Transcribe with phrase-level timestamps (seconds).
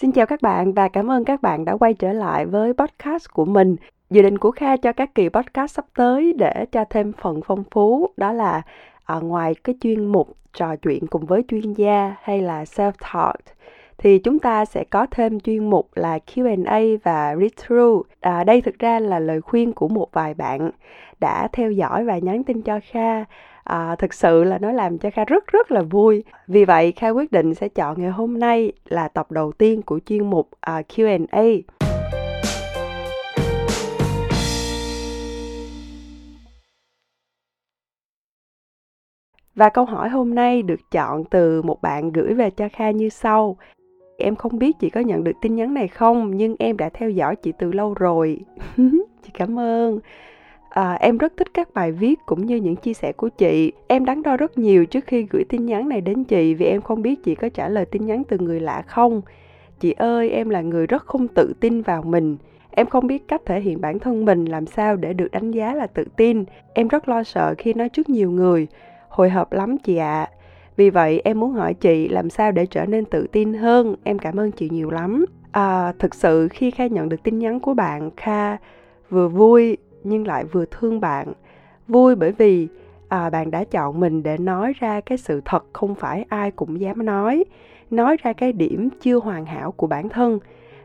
[0.00, 3.28] Xin chào các bạn và cảm ơn các bạn đã quay trở lại với podcast
[3.32, 3.76] của mình.
[4.10, 7.64] Dự định của Kha cho các kỳ podcast sắp tới để cho thêm phần phong
[7.70, 8.62] phú, đó là
[9.04, 13.34] ở ngoài cái chuyên mục trò chuyện cùng với chuyên gia hay là self-taught
[13.98, 18.06] thì chúng ta sẽ có thêm chuyên mục là Q&A và Read Through.
[18.20, 20.70] À, đây thực ra là lời khuyên của một vài bạn
[21.20, 23.24] đã theo dõi và nhắn tin cho Kha.
[23.64, 26.24] À, thực sự là nó làm cho Kha rất rất là vui.
[26.46, 30.00] Vì vậy Kha quyết định sẽ chọn ngày hôm nay là tập đầu tiên của
[30.06, 31.42] chuyên mục à, uh, Q&A.
[39.54, 43.08] Và câu hỏi hôm nay được chọn từ một bạn gửi về cho Kha như
[43.08, 43.56] sau.
[44.20, 47.10] Em không biết chị có nhận được tin nhắn này không, nhưng em đã theo
[47.10, 48.40] dõi chị từ lâu rồi.
[49.22, 49.98] chị cảm ơn.
[50.70, 53.72] À, em rất thích các bài viết cũng như những chia sẻ của chị.
[53.86, 56.82] Em đắn đo rất nhiều trước khi gửi tin nhắn này đến chị vì em
[56.82, 59.22] không biết chị có trả lời tin nhắn từ người lạ không.
[59.80, 62.36] Chị ơi, em là người rất không tự tin vào mình.
[62.70, 65.74] Em không biết cách thể hiện bản thân mình làm sao để được đánh giá
[65.74, 66.44] là tự tin.
[66.74, 68.66] Em rất lo sợ khi nói trước nhiều người.
[69.08, 70.28] Hồi hộp lắm chị ạ.
[70.30, 70.37] À.
[70.78, 73.94] Vì vậy em muốn hỏi chị làm sao để trở nên tự tin hơn.
[74.04, 75.24] Em cảm ơn chị nhiều lắm.
[75.52, 78.56] À, thực sự khi Kha nhận được tin nhắn của bạn, Kha
[79.10, 81.32] vừa vui nhưng lại vừa thương bạn.
[81.88, 82.68] Vui bởi vì
[83.08, 86.80] à, bạn đã chọn mình để nói ra cái sự thật không phải ai cũng
[86.80, 87.44] dám nói.
[87.90, 90.38] Nói ra cái điểm chưa hoàn hảo của bản thân.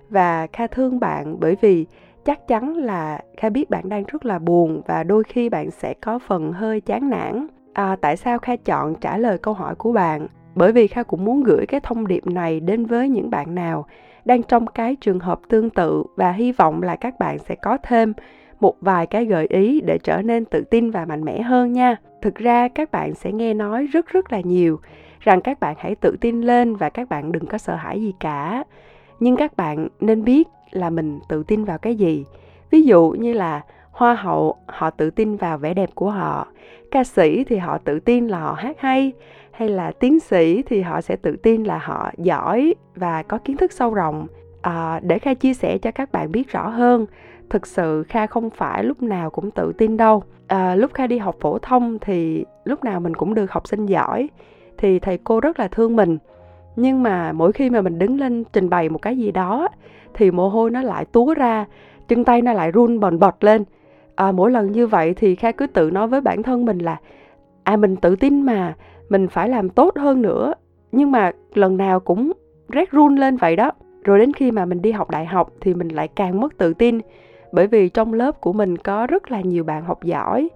[0.09, 1.85] Và Kha thương bạn bởi vì
[2.25, 5.93] chắc chắn là Kha biết bạn đang rất là buồn và đôi khi bạn sẽ
[5.93, 9.91] có phần hơi chán nản à, tại sao kha chọn trả lời câu hỏi của
[9.91, 10.27] bạn?
[10.55, 13.85] Bởi vì kha cũng muốn gửi cái thông điệp này đến với những bạn nào
[14.25, 17.77] đang trong cái trường hợp tương tự và hy vọng là các bạn sẽ có
[17.83, 18.13] thêm
[18.59, 21.95] một vài cái gợi ý để trở nên tự tin và mạnh mẽ hơn nha.
[22.21, 24.79] Thực ra các bạn sẽ nghe nói rất rất là nhiều
[25.19, 28.13] rằng các bạn hãy tự tin lên và các bạn đừng có sợ hãi gì
[28.19, 28.63] cả.
[29.19, 32.25] Nhưng các bạn nên biết là mình tự tin vào cái gì.
[32.71, 33.61] Ví dụ như là
[33.93, 36.47] hoa hậu họ tự tin vào vẻ đẹp của họ.
[36.91, 39.11] Ca sĩ thì họ tự tin là họ hát hay.
[39.51, 43.57] Hay là tiến sĩ thì họ sẽ tự tin là họ giỏi và có kiến
[43.57, 44.27] thức sâu rộng.
[44.61, 47.05] À, để kha chia sẻ cho các bạn biết rõ hơn
[47.49, 50.23] thực sự kha không phải lúc nào cũng tự tin đâu.
[50.47, 53.85] À, lúc kha đi học phổ thông thì lúc nào mình cũng được học sinh
[53.85, 54.29] giỏi
[54.77, 56.17] thì thầy cô rất là thương mình.
[56.75, 59.67] Nhưng mà mỗi khi mà mình đứng lên trình bày một cái gì đó
[60.13, 61.65] thì mồ hôi nó lại túa ra
[62.07, 63.63] chân tay nó lại run bần bật lên
[64.15, 66.99] à, mỗi lần như vậy thì kha cứ tự nói với bản thân mình là
[67.63, 68.75] à mình tự tin mà
[69.09, 70.53] mình phải làm tốt hơn nữa.
[70.91, 72.31] Nhưng mà lần nào cũng
[72.69, 73.71] rét run lên vậy đó.
[74.03, 76.73] Rồi đến khi mà mình đi học đại học thì mình lại càng mất tự
[76.73, 76.99] tin.
[77.51, 80.49] Bởi vì trong lớp của mình có rất là nhiều bạn học giỏi.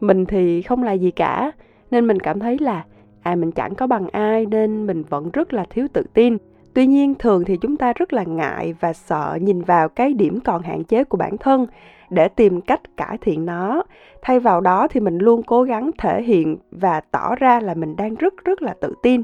[0.00, 1.52] Mình thì không là gì cả
[1.90, 2.84] nên mình cảm thấy là
[3.22, 6.38] à mình chẳng có bằng ai nên mình vẫn rất là thiếu tự tin
[6.74, 10.40] tuy nhiên, thường thì chúng ta rất là ngại và sợ nhìn vào cái điểm
[10.40, 11.66] còn hạn chế của bản thân
[12.10, 13.82] để tìm cách cải thiện nó.
[14.22, 17.96] Thay vào đó thì mình luôn cố gắng thể hiện và tỏ ra là mình
[17.96, 19.22] đang rất rất là tự tin.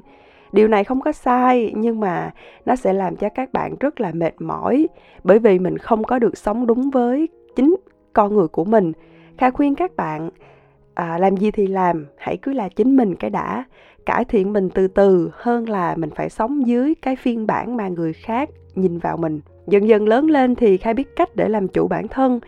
[0.52, 2.30] Điều này không có sai, nhưng mà
[2.66, 4.88] nó sẽ làm cho các bạn rất là mệt mỏi
[5.24, 7.76] bởi vì mình không có được sống đúng với chính
[8.12, 8.92] con người của mình.
[9.38, 10.30] Kha khuyên các bạn
[10.94, 13.64] à, làm gì thì làm hãy cứ là chính mình cái đã.
[14.06, 17.88] Cải thiện mình từ từ hơn là mình phải sống dưới cái phiên bản mà
[17.88, 19.40] người khác nhìn vào mình.
[19.66, 22.40] Dần dần lớn lên thì khai biết cách để làm chủ bản thân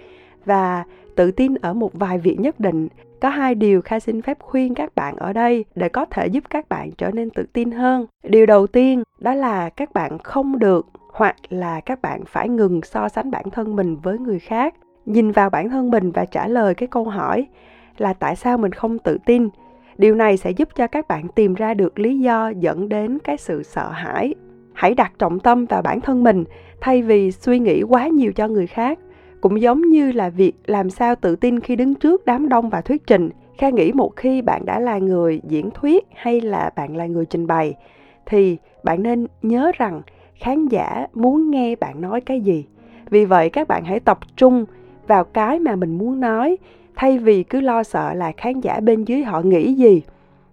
[0.44, 2.88] và tự tin ở một vài việc nhất định.
[3.20, 6.44] Có hai điều khai xin phép khuyên các bạn ở đây để có thể giúp
[6.50, 8.06] các bạn trở nên tự tin hơn.
[8.22, 12.80] Điều đầu tiên đó là các bạn không được hoặc là các bạn phải ngừng
[12.82, 14.74] so sánh bản thân mình với người khác.
[15.06, 17.46] Nhìn vào bản thân mình và trả lời cái câu hỏi
[18.02, 19.48] là tại sao mình không tự tin.
[19.98, 23.36] Điều này sẽ giúp cho các bạn tìm ra được lý do dẫn đến cái
[23.36, 24.34] sự sợ hãi.
[24.72, 26.44] Hãy đặt trọng tâm vào bản thân mình,
[26.80, 28.98] thay vì suy nghĩ quá nhiều cho người khác.
[29.40, 32.80] Cũng giống như là việc làm sao tự tin khi đứng trước đám đông và
[32.80, 33.30] thuyết trình.
[33.58, 37.26] Kha nghĩ một khi bạn đã là người diễn thuyết hay là bạn là người
[37.26, 37.74] trình bày,
[38.26, 40.02] thì bạn nên nhớ rằng
[40.34, 42.66] khán giả muốn nghe bạn nói cái gì.
[43.10, 44.64] Vì vậy các bạn hãy tập trung
[45.06, 46.56] vào cái mà mình muốn nói
[46.96, 50.02] thay vì cứ lo sợ là khán giả bên dưới họ nghĩ gì,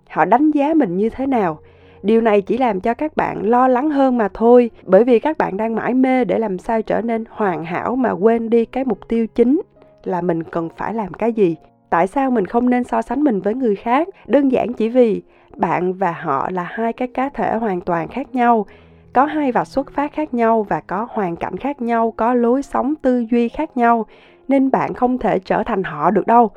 [0.09, 1.59] họ đánh giá mình như thế nào.
[2.03, 5.37] Điều này chỉ làm cho các bạn lo lắng hơn mà thôi, bởi vì các
[5.37, 8.85] bạn đang mãi mê để làm sao trở nên hoàn hảo mà quên đi cái
[8.85, 9.61] mục tiêu chính
[10.03, 11.55] là mình cần phải làm cái gì.
[11.89, 14.07] Tại sao mình không nên so sánh mình với người khác?
[14.27, 15.21] Đơn giản chỉ vì
[15.57, 18.65] bạn và họ là hai cái cá thể hoàn toàn khác nhau,
[19.13, 22.63] có hai vạch xuất phát khác nhau và có hoàn cảnh khác nhau, có lối
[22.63, 24.05] sống tư duy khác nhau
[24.49, 26.51] nên bạn không thể trở thành họ được đâu.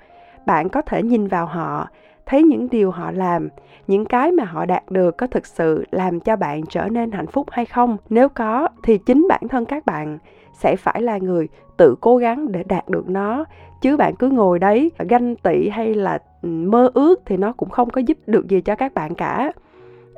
[0.47, 1.89] Bạn có thể nhìn vào họ
[2.27, 3.49] thấy những điều họ làm
[3.87, 7.27] những cái mà họ đạt được có thực sự làm cho bạn trở nên hạnh
[7.27, 7.97] phúc hay không.
[8.09, 10.19] Nếu có thì chính bản thân các bạn
[10.53, 13.45] sẽ phải là người tự cố gắng để đạt được nó.
[13.81, 17.91] Chứ bạn cứ ngồi đấy ganh tị hay là mơ ước thì nó cũng không
[17.91, 19.53] có giúp được gì cho các bạn cả.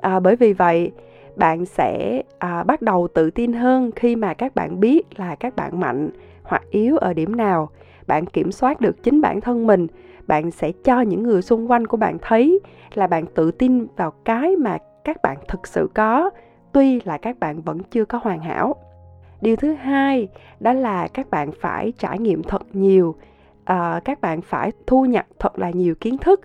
[0.01, 0.93] À, bởi vì vậy
[1.37, 5.57] bạn sẽ à, bắt đầu tự tin hơn khi mà các bạn biết là các
[5.57, 6.11] bạn mạnh
[6.45, 7.69] hoặc yếu ở điểm nào.
[8.07, 9.87] Bạn kiểm soát được chính bản thân mình.
[10.27, 12.61] Bạn sẽ cho những người xung quanh của bạn thấy
[12.95, 16.31] là bạn tự tin vào cái mà các bạn thực sự có
[16.73, 18.75] tuy là các bạn vẫn chưa có hoàn hảo.
[19.41, 20.29] Điều thứ hai
[20.61, 23.15] đó là các bạn phải trải nghiệm thật nhiều.
[23.65, 26.41] À, các bạn phải thu nhập thật là nhiều kiến thức.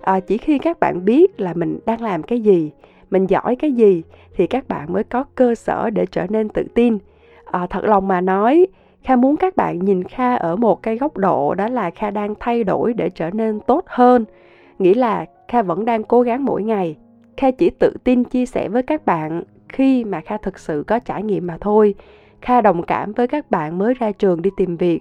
[0.00, 2.70] À, chỉ khi các bạn biết là mình đang làm cái gì
[3.10, 4.02] mình giỏi cái gì
[4.36, 6.98] thì các bạn mới có cơ sở để trở nên tự tin.
[7.44, 8.66] À, thật lòng mà nói
[9.02, 12.34] kha muốn các bạn nhìn kha ở một cái góc độ đó là kha đang
[12.40, 14.24] thay đổi để trở nên tốt hơn.
[14.78, 16.96] Nghĩa là kha vẫn đang cố gắng mỗi ngày.
[17.36, 20.98] Kha chỉ tự tin chia sẻ với các bạn khi mà kha thực sự có
[20.98, 21.94] trải nghiệm mà thôi.
[22.40, 25.00] Kha đồng cảm với các bạn mới ra trường đi tìm việc.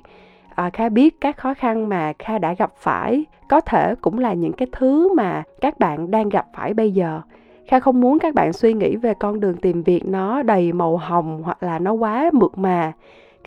[0.56, 4.34] À, kha biết các khó khăn mà kha đã gặp phải có thể cũng là
[4.34, 7.22] những cái thứ mà các bạn đang gặp phải bây giờ.
[7.68, 10.98] Kha không muốn các bạn suy nghĩ về con đường tìm việc nó đầy màu
[10.98, 12.94] hồng hoặc là nó quá mượt mà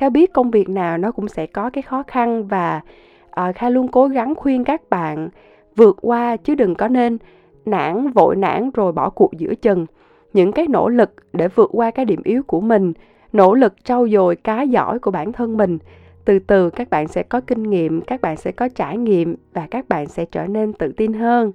[0.01, 2.81] kha biết công việc nào nó cũng sẽ có cái khó khăn và
[3.27, 5.29] uh, kha luôn cố gắng khuyên các bạn
[5.77, 7.19] vượt qua chứ đừng có nên
[7.67, 9.87] nản vội nản rồi bỏ cuộc giữa chừng.
[10.33, 12.93] Những cái nỗ lực để vượt qua cái điểm yếu của mình
[13.33, 15.79] nỗ lực trau dồi cái giỏi của bản thân mình
[16.25, 19.67] từ từ các bạn sẽ có kinh nghiệm các bạn sẽ có trải nghiệm và
[19.71, 21.53] các bạn sẽ trở nên tự tin hơn.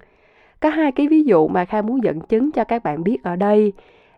[0.60, 3.36] Có hai cái ví dụ mà kha muốn dẫn chứng cho các bạn biết ở
[3.36, 3.74] đây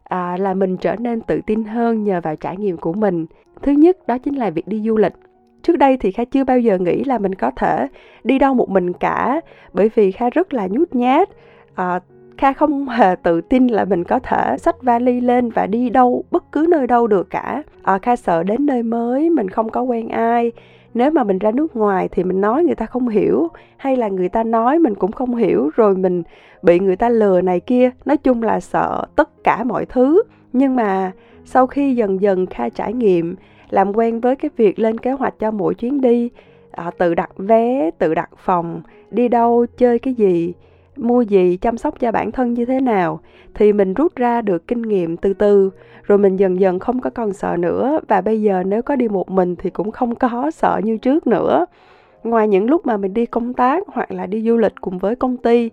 [0.09, 3.25] à, là mình trở nên tự tin hơn nhờ vào trải nghiệm của mình.
[3.62, 5.13] Thứ nhất đó chính là việc đi du lịch.
[5.62, 7.88] Trước đây thì kha chưa bao giờ nghĩ là mình có thể
[8.24, 9.42] đi đâu một mình cả
[9.74, 11.30] bởi vì kha rất là nhút nhát.
[11.75, 12.00] À,
[12.38, 16.24] kha không hề tự tin là mình có thể xách vali lên và đi đâu
[16.31, 17.63] bất cứ nơi đâu được cả.
[17.83, 20.51] À, kha sợ đến nơi mới mình không có quen ai
[20.94, 23.48] nếu mà mình ra nước ngoài thì mình nói người ta không hiểu
[23.78, 26.24] hay là người ta nói mình cũng không hiểu rồi mình
[26.62, 27.92] bị người ta lừa này kia.
[28.06, 30.24] Nói chung là sợ tất cả mọi thứ.
[30.54, 31.12] Nhưng mà
[31.45, 33.36] sau khi dần dần kha trải nghiệm
[33.69, 36.30] làm quen với cái việc lên kế hoạch cho mỗi chuyến đi
[36.72, 38.81] à, tự đặt vé tự đặt phòng
[39.12, 40.54] đi đâu chơi cái gì
[40.98, 43.20] mua gì, chăm sóc cho bản thân như thế nào,
[43.54, 45.70] thì mình rút ra được kinh nghiệm từ từ.
[46.04, 48.00] Rồi mình dần dần không có còn sợ nữa.
[48.08, 51.28] Và bây giờ nếu có đi một mình thì cũng không có sợ như trước
[51.28, 51.66] nữa.
[52.24, 55.16] Ngoài những lúc mà mình đi công tác hoặc là đi du lịch cùng với
[55.16, 55.70] công ty,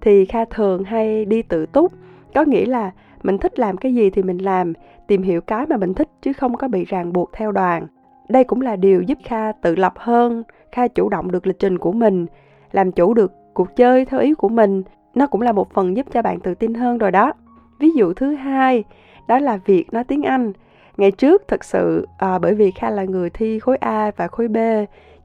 [0.00, 1.92] thì kha thường hay đi tự túc.
[2.34, 2.90] Có nghĩa là
[3.22, 4.72] mình thích làm cái gì thì mình làm,
[5.06, 7.86] tìm hiểu cái mà mình thích chứ không có bị ràng buộc theo đoàn.
[8.28, 10.42] Đây cũng là điều giúp kha tự lập hơn.
[10.72, 12.26] Kha chủ động được lịch trình của mình,
[12.72, 14.82] làm chủ được cuộc chơi theo ý của mình
[15.14, 17.32] nó cũng là một phần giúp cho bạn tự tin hơn rồi đó.
[17.78, 18.84] Ví dụ thứ hai
[19.28, 20.52] đó là việc nói tiếng anh.
[20.96, 24.48] Ngày trước thật sự à, bởi vì kha là người thi khối a và khối
[24.48, 24.56] b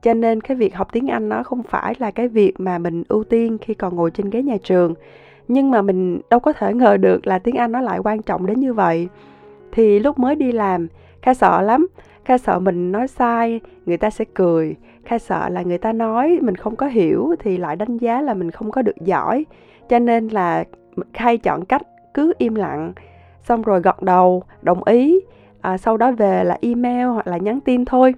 [0.02, 3.04] cho nên cái việc học tiếng anh nó không phải là cái việc mà mình
[3.08, 4.94] ưu tiên khi còn ngồi trên ghế nhà trường.
[5.48, 8.46] Nhưng mà mình đâu có thể ngờ được là tiếng anh nó lại quan trọng
[8.46, 9.08] đến như vậy.
[9.72, 10.88] Thì lúc mới đi làm
[11.22, 11.88] kha sợ lắm.
[12.26, 16.40] Kha sợ mình nói sai người ta sẽ cười khai sợ là người ta nói
[16.42, 19.46] mình không có hiểu thì lại đánh giá là mình không có được giỏi.
[19.90, 20.64] Cho nên là
[21.14, 21.82] khai chọn cách
[22.14, 22.94] cứ im lặng
[23.44, 25.20] xong rồi gật đầu đồng ý.
[25.62, 28.14] À, sau đó về là email hoặc là nhắn tin thôi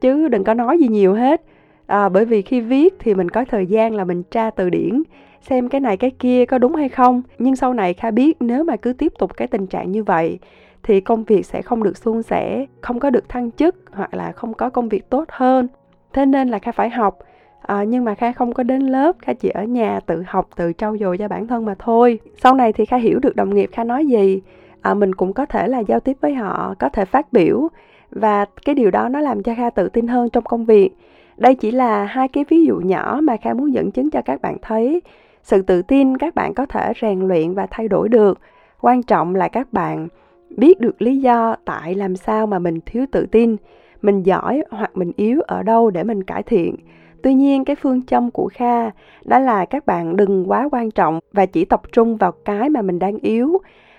[0.00, 1.42] chứ đừng có nói gì nhiều hết.
[1.86, 5.02] À, bởi vì khi viết thì mình có thời gian là mình tra từ điển
[5.40, 7.22] xem cái này cái kia có đúng hay không.
[7.38, 10.38] Nhưng sau này kha biết nếu mà cứ tiếp tục cái tình trạng như vậy
[10.82, 14.32] thì công việc sẽ không được suôn sẻ không có được thăng chức hoặc là
[14.32, 15.68] không có công việc tốt hơn
[16.14, 17.18] thế nên là kha phải học.
[17.62, 20.72] À, nhưng mà kha không có đến lớp kha chỉ ở nhà tự học tự
[20.72, 22.18] trau dồi cho bản thân mà thôi.
[22.42, 24.42] Sau này thì kha hiểu được đồng nghiệp kha nói gì.
[24.80, 27.68] À, mình cũng có thể là giao tiếp với họ có thể phát biểu.
[28.10, 30.90] Và cái điều đó nó làm cho kha tự tin hơn trong công việc.
[31.36, 34.42] Đây chỉ là hai cái ví dụ nhỏ mà kha muốn dẫn chứng cho các
[34.42, 35.02] bạn thấy.
[35.42, 38.38] Sự tự tin các bạn có thể rèn luyện và thay đổi được.
[38.80, 40.08] Quan trọng là các bạn
[40.56, 43.56] biết được lý do tại làm sao mà mình thiếu tự tin
[44.04, 46.76] mình giỏi hoặc mình yếu ở đâu để mình cải thiện.
[47.22, 48.90] Tuy nhiên, cái phương châm của kha
[49.24, 52.82] đó là các bạn đừng quá quan trọng và chỉ tập trung vào cái mà
[52.82, 53.58] mình đang yếu,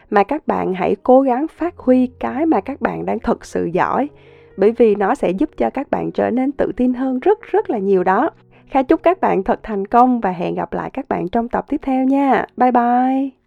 [0.09, 3.65] mà các bạn hãy cố gắng phát huy cái mà các bạn đang thực sự
[3.65, 4.09] giỏi,
[4.57, 7.69] bởi vì nó sẽ giúp cho các bạn trở nên tự tin hơn rất rất
[7.69, 8.29] là nhiều đó.
[8.69, 11.65] Kha chúc các bạn thật thành công và hẹn gặp lại các bạn trong tập
[11.69, 12.45] tiếp theo nha.
[12.57, 13.44] Bye bye!